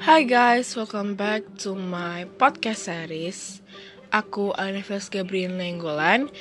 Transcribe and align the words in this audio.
Hi 0.00 0.24
guys, 0.24 0.72
welcome 0.80 1.12
back 1.12 1.44
to 1.60 1.76
my 1.76 2.24
podcast 2.40 2.88
series. 2.88 3.60
Aku 4.08 4.56
Anifes 4.56 5.12
Gabriel 5.12 5.52
Nenggolan. 5.52 6.32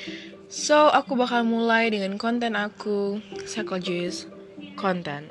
So, 0.48 0.88
aku 0.88 1.20
bakal 1.20 1.44
mulai 1.44 1.92
dengan 1.92 2.16
konten 2.16 2.56
aku, 2.56 3.20
Psychologist 3.44 4.32
Content. 4.80 5.28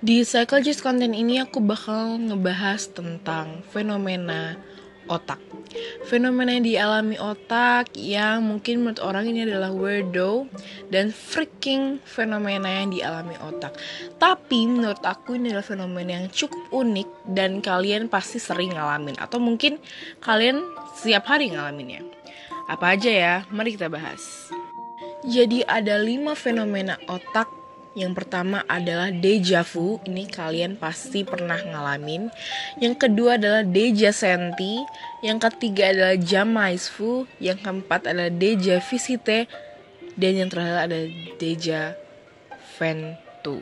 Di 0.00 0.24
Psychologist 0.24 0.80
Content 0.80 1.12
ini 1.12 1.44
aku 1.44 1.60
bakal 1.60 2.16
ngebahas 2.24 2.88
tentang 2.96 3.60
fenomena 3.68 4.56
otak. 5.08 5.40
Fenomena 6.06 6.54
yang 6.54 6.64
dialami 6.64 7.16
otak 7.18 7.96
yang 7.98 8.46
mungkin 8.46 8.84
menurut 8.84 9.00
orang 9.02 9.26
ini 9.26 9.42
adalah 9.42 9.74
weirdo 9.74 10.46
dan 10.92 11.10
freaking 11.10 11.98
fenomena 12.06 12.70
yang 12.70 12.94
dialami 12.94 13.34
otak. 13.42 13.74
Tapi 14.20 14.70
menurut 14.70 15.02
aku 15.02 15.34
ini 15.34 15.50
adalah 15.50 15.66
fenomena 15.66 16.22
yang 16.22 16.26
cukup 16.30 16.62
unik 16.70 17.08
dan 17.34 17.58
kalian 17.58 18.06
pasti 18.06 18.38
sering 18.38 18.76
ngalamin 18.76 19.18
atau 19.18 19.42
mungkin 19.42 19.82
kalian 20.22 20.62
setiap 20.94 21.26
hari 21.26 21.50
ngalaminnya. 21.50 22.06
Apa 22.70 22.94
aja 22.94 23.10
ya? 23.10 23.34
Mari 23.50 23.74
kita 23.74 23.90
bahas. 23.90 24.52
Jadi 25.24 25.64
ada 25.64 25.96
5 25.96 26.36
fenomena 26.36 27.00
otak 27.08 27.63
yang 27.94 28.12
pertama 28.12 28.66
adalah 28.66 29.14
deja 29.14 29.62
vu, 29.62 30.02
ini 30.06 30.26
kalian 30.26 30.74
pasti 30.74 31.22
pernah 31.22 31.58
ngalamin. 31.58 32.26
Yang 32.82 33.06
kedua 33.06 33.38
adalah 33.38 33.62
deja 33.62 34.10
senti, 34.10 34.82
yang 35.22 35.38
ketiga 35.38 35.94
adalah 35.94 36.18
jamais 36.18 36.90
vu, 36.90 37.26
yang 37.38 37.58
keempat 37.58 38.10
adalah 38.10 38.34
deja 38.34 38.82
visite, 38.82 39.46
dan 40.18 40.32
yang 40.34 40.50
terakhir 40.50 40.90
ada 40.90 41.00
deja 41.38 41.94
ventu. 43.44 43.60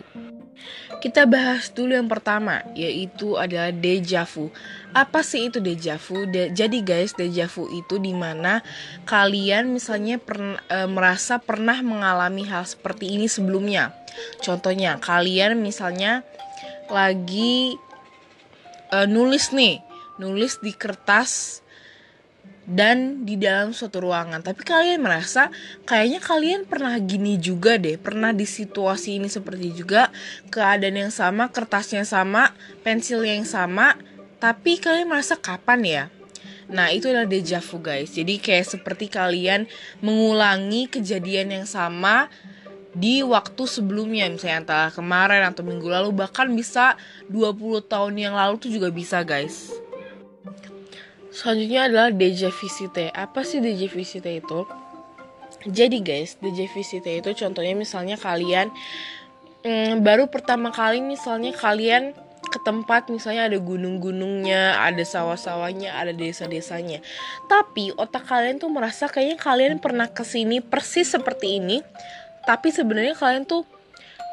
Kita 1.02 1.27
bahas 1.27 1.74
dulu 1.74 1.98
yang 1.98 2.06
pertama, 2.06 2.62
yaitu 2.78 3.34
adalah 3.34 3.75
deja 3.75 4.22
vu. 4.22 4.55
Apa 4.94 5.27
sih 5.27 5.50
itu 5.50 5.58
deja 5.58 5.98
vu? 5.98 6.22
De 6.30 6.55
jadi 6.55 6.78
guys, 6.78 7.19
deja 7.19 7.50
vu 7.50 7.66
itu 7.66 7.98
di 7.98 8.14
mana 8.14 8.62
kalian 9.03 9.75
misalnya 9.75 10.22
per 10.22 10.38
e, 10.70 10.78
merasa 10.86 11.42
pernah 11.42 11.83
mengalami 11.83 12.47
hal 12.47 12.62
seperti 12.62 13.19
ini 13.19 13.27
sebelumnya. 13.27 13.91
Contohnya, 14.38 15.03
kalian 15.03 15.58
misalnya 15.58 16.22
lagi 16.86 17.75
e, 18.94 18.98
nulis 19.10 19.50
nih, 19.50 19.83
nulis 20.22 20.62
di 20.62 20.70
kertas 20.70 21.61
dan 22.66 23.27
di 23.27 23.34
dalam 23.34 23.74
suatu 23.74 24.02
ruangan. 24.02 24.41
Tapi 24.41 24.62
kalian 24.62 25.02
merasa 25.02 25.50
kayaknya 25.82 26.22
kalian 26.22 26.62
pernah 26.64 26.94
gini 27.02 27.36
juga 27.38 27.77
deh, 27.78 27.98
pernah 27.98 28.30
di 28.30 28.46
situasi 28.46 29.19
ini 29.19 29.27
seperti 29.27 29.74
juga, 29.74 30.08
keadaan 30.48 31.08
yang 31.08 31.12
sama, 31.12 31.50
kertasnya 31.50 32.06
sama, 32.06 32.54
pensil 32.86 33.27
yang 33.27 33.42
sama, 33.42 33.98
tapi 34.38 34.78
kalian 34.78 35.10
merasa 35.10 35.34
kapan 35.34 35.80
ya? 35.82 36.04
Nah, 36.72 36.88
itu 36.88 37.10
adalah 37.10 37.28
deja 37.28 37.60
vu, 37.60 37.82
guys. 37.82 38.16
Jadi 38.16 38.41
kayak 38.41 38.78
seperti 38.78 39.12
kalian 39.12 39.69
mengulangi 40.00 40.88
kejadian 40.88 41.52
yang 41.52 41.66
sama 41.69 42.32
di 42.92 43.24
waktu 43.24 43.64
sebelumnya 43.64 44.28
misalnya 44.28 44.69
antara 44.69 44.86
kemarin 44.92 45.48
atau 45.48 45.64
minggu 45.64 45.88
lalu 45.88 46.12
bahkan 46.12 46.44
bisa 46.52 46.92
20 47.32 47.88
tahun 47.88 48.14
yang 48.20 48.34
lalu 48.36 48.60
tuh 48.60 48.69
juga 48.69 48.92
bisa 48.92 49.24
guys 49.24 49.72
Selanjutnya 51.33 51.88
adalah 51.88 52.08
visite. 52.12 53.08
Apa 53.16 53.41
sih 53.42 53.58
visite 53.88 54.28
itu? 54.28 54.69
Jadi 55.64 56.05
guys, 56.05 56.36
visite 56.42 57.08
itu 57.08 57.30
contohnya 57.33 57.72
misalnya 57.72 58.20
kalian 58.20 58.69
mm, 59.62 60.03
baru 60.03 60.27
pertama 60.27 60.75
kali 60.75 60.98
misalnya 61.00 61.55
kalian 61.55 62.12
ke 62.53 62.58
tempat 62.60 63.08
misalnya 63.08 63.48
ada 63.48 63.56
gunung-gunungnya, 63.56 64.77
ada 64.77 65.00
sawah-sawahnya, 65.00 65.97
ada 65.97 66.12
desa-desanya. 66.12 67.00
Tapi 67.49 67.97
otak 67.97 68.28
kalian 68.28 68.60
tuh 68.60 68.69
merasa 68.69 69.09
kayaknya 69.09 69.41
kalian 69.41 69.81
pernah 69.81 70.10
ke 70.10 70.20
sini 70.20 70.60
persis 70.60 71.09
seperti 71.09 71.62
ini, 71.62 71.81
tapi 72.44 72.69
sebenarnya 72.69 73.16
kalian 73.16 73.49
tuh 73.49 73.64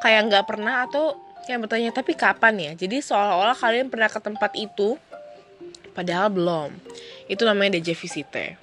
kayak 0.04 0.28
nggak 0.28 0.46
pernah 0.50 0.84
atau 0.84 1.16
kayak 1.48 1.64
bertanya 1.64 1.96
tapi 1.96 2.12
kapan 2.18 2.60
ya? 2.60 2.72
Jadi 2.76 3.00
seolah-olah 3.00 3.56
kalian 3.56 3.88
pernah 3.88 4.12
ke 4.12 4.20
tempat 4.20 4.52
itu, 4.60 5.00
padahal 5.92 6.32
belum. 6.32 6.70
Itu 7.28 7.46
namanya 7.46 7.78
deja 7.82 7.94
visite. 7.94 8.58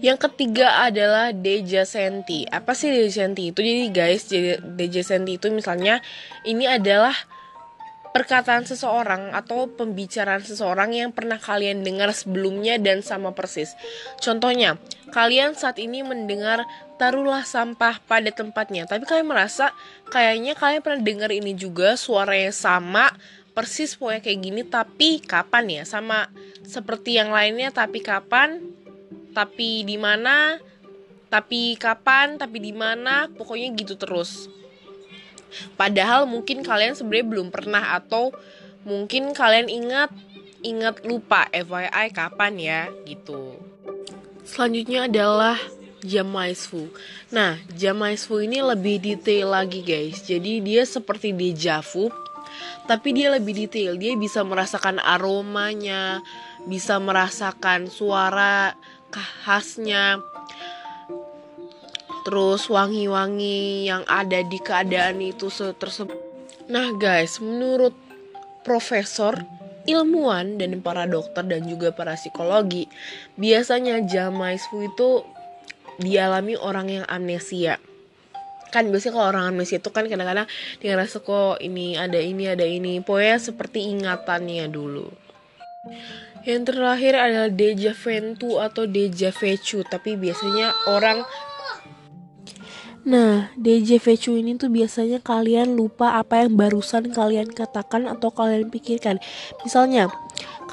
Yang 0.00 0.18
ketiga 0.30 0.84
adalah 0.84 1.30
deja 1.34 1.84
senti. 1.84 2.48
Apa 2.48 2.72
sih 2.72 2.90
deja 2.90 3.24
senti 3.24 3.52
itu? 3.52 3.60
Jadi 3.60 3.84
guys, 3.92 4.22
deja 4.76 5.02
senti 5.04 5.36
itu 5.36 5.50
misalnya 5.52 6.00
ini 6.46 6.64
adalah 6.64 7.12
perkataan 8.14 8.62
seseorang 8.62 9.34
atau 9.34 9.66
pembicaraan 9.66 10.38
seseorang 10.38 10.94
yang 10.94 11.10
pernah 11.10 11.34
kalian 11.34 11.82
dengar 11.82 12.14
sebelumnya 12.14 12.78
dan 12.78 13.02
sama 13.02 13.34
persis. 13.34 13.74
Contohnya, 14.22 14.78
kalian 15.10 15.58
saat 15.58 15.82
ini 15.82 16.06
mendengar 16.06 16.62
taruhlah 16.94 17.42
sampah 17.42 17.98
pada 18.06 18.30
tempatnya, 18.30 18.86
tapi 18.86 19.02
kalian 19.02 19.26
merasa 19.26 19.74
kayaknya 20.14 20.54
kalian 20.54 20.86
pernah 20.86 21.02
dengar 21.02 21.30
ini 21.34 21.58
juga 21.58 21.98
suaranya 21.98 22.54
sama 22.54 23.10
persis 23.54 23.94
pokoknya 23.94 24.20
kayak 24.20 24.40
gini 24.42 24.62
tapi 24.66 25.22
kapan 25.22 25.80
ya? 25.80 25.82
Sama 25.86 26.28
seperti 26.66 27.16
yang 27.16 27.30
lainnya 27.30 27.70
tapi 27.70 28.02
kapan? 28.02 28.60
Tapi 29.30 29.86
di 29.86 29.94
mana? 29.94 30.58
Tapi 31.30 31.78
kapan? 31.78 32.36
Tapi 32.36 32.58
di 32.58 32.74
mana? 32.74 33.30
Pokoknya 33.30 33.70
gitu 33.78 33.94
terus. 33.94 34.50
Padahal 35.78 36.26
mungkin 36.26 36.66
kalian 36.66 36.98
sebenarnya 36.98 37.26
belum 37.30 37.48
pernah 37.54 37.94
atau 37.94 38.34
mungkin 38.82 39.30
kalian 39.30 39.70
ingat 39.70 40.10
ingat 40.66 41.06
lupa 41.06 41.46
FYI 41.54 42.10
kapan 42.10 42.52
ya? 42.58 42.80
Gitu. 43.06 43.58
Selanjutnya 44.42 45.06
adalah 45.06 45.56
Jamaisfu. 46.04 46.92
Nah, 47.32 47.56
Jamaisfu 47.72 48.42
ini 48.44 48.60
lebih 48.60 49.00
detail 49.00 49.56
lagi 49.56 49.80
guys. 49.80 50.26
Jadi 50.26 50.60
dia 50.60 50.84
seperti 50.84 51.32
deja 51.32 51.80
vu 51.80 52.12
tapi 52.84 53.16
dia 53.16 53.32
lebih 53.32 53.54
detail. 53.54 53.96
Dia 53.96 54.14
bisa 54.18 54.42
merasakan 54.44 55.00
aromanya 55.00 56.20
bisa 56.64 56.96
merasakan 57.00 57.92
suara 57.92 58.72
khasnya. 59.44 60.20
Terus 62.24 62.72
wangi-wangi 62.72 63.84
yang 63.84 64.02
ada 64.08 64.40
di 64.40 64.56
keadaan 64.56 65.20
itu 65.20 65.52
tersebut. 65.52 66.16
Nah 66.72 66.96
guys 66.96 67.36
menurut 67.44 67.92
profesor 68.64 69.36
ilmuwan 69.84 70.56
dan 70.56 70.80
para 70.80 71.04
dokter 71.04 71.44
dan 71.44 71.68
juga 71.68 71.92
para 71.92 72.16
psikologi 72.16 72.88
biasanya 73.36 74.00
jamaisfu 74.00 74.88
itu 74.88 75.20
dialami 76.00 76.56
orang 76.56 76.88
yang 76.88 77.04
amnesia 77.04 77.76
kan 78.74 78.90
biasanya 78.90 79.14
kalau 79.14 79.28
orang 79.30 79.54
amnesia 79.54 79.78
itu 79.78 79.90
kan 79.94 80.10
kadang-kadang 80.10 80.50
dia 80.82 80.98
ngerasa 80.98 81.22
kok 81.22 81.62
ini 81.62 81.94
ada 81.94 82.18
ini 82.18 82.50
ada 82.50 82.66
ini 82.66 82.98
pokoknya 82.98 83.38
seperti 83.38 83.86
ingatannya 83.94 84.66
dulu 84.66 85.06
yang 86.42 86.66
terakhir 86.66 87.14
adalah 87.14 87.50
deja 87.54 87.94
ventu 87.94 88.58
atau 88.58 88.90
deja 88.90 89.30
vu 89.30 89.54
tapi 89.86 90.18
biasanya 90.18 90.74
orang 90.90 91.22
Nah, 93.04 93.52
deja 93.60 94.00
vu 94.00 94.32
ini 94.32 94.56
tuh 94.56 94.72
biasanya 94.72 95.20
kalian 95.20 95.76
lupa 95.76 96.16
apa 96.16 96.40
yang 96.40 96.56
barusan 96.56 97.12
kalian 97.12 97.52
katakan 97.52 98.08
atau 98.08 98.32
kalian 98.32 98.72
pikirkan. 98.72 99.20
Misalnya, 99.60 100.08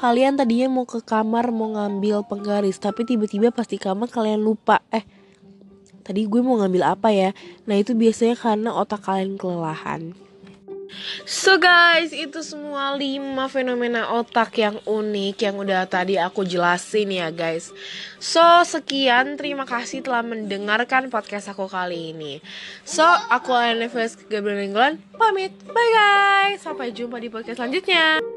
kalian 0.00 0.40
tadinya 0.40 0.72
mau 0.72 0.88
ke 0.88 1.04
kamar 1.04 1.52
mau 1.52 1.76
ngambil 1.76 2.24
penggaris, 2.24 2.80
tapi 2.80 3.04
tiba-tiba 3.04 3.52
pas 3.52 3.68
di 3.68 3.76
kamar 3.76 4.08
kalian 4.08 4.40
lupa. 4.40 4.80
Eh, 4.88 5.04
tadi 6.02 6.26
gue 6.28 6.40
mau 6.42 6.58
ngambil 6.60 6.82
apa 6.98 7.08
ya 7.10 7.30
nah 7.64 7.78
itu 7.78 7.94
biasanya 7.94 8.36
karena 8.36 8.70
otak 8.74 9.06
kalian 9.06 9.38
kelelahan 9.38 10.14
So 11.24 11.56
guys, 11.56 12.12
itu 12.12 12.44
semua 12.44 12.92
5 12.94 13.48
fenomena 13.48 14.12
otak 14.12 14.60
yang 14.60 14.76
unik 14.84 15.36
yang 15.40 15.56
udah 15.56 15.88
tadi 15.88 16.20
aku 16.20 16.44
jelasin 16.44 17.08
ya 17.08 17.32
guys. 17.32 17.72
So, 18.20 18.42
sekian 18.68 19.40
terima 19.40 19.64
kasih 19.64 20.04
telah 20.04 20.20
mendengarkan 20.20 21.08
podcast 21.08 21.50
aku 21.50 21.66
kali 21.66 22.12
ini. 22.12 22.44
So, 22.84 23.04
aku 23.32 23.56
Anifes 23.56 24.20
Gabriel 24.28 24.68
Nenggolan, 24.68 25.00
pamit. 25.16 25.56
Bye 25.72 25.92
guys. 25.96 26.60
Sampai 26.60 26.92
jumpa 26.92 27.18
di 27.18 27.32
podcast 27.32 27.58
selanjutnya. 27.58 28.31